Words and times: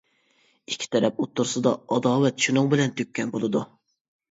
ئىككى 0.71 0.87
تەرەپ 0.95 1.19
ئوتتۇرىسىدا 1.25 1.75
ئاداۋەت 1.97 2.47
شۇنىڭ 2.49 2.73
بىلەن 2.75 2.99
تۈگىگەن 2.99 3.37
بولىدۇ. 3.39 3.65